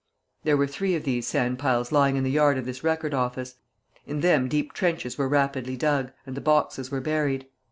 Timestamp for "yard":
2.31-2.57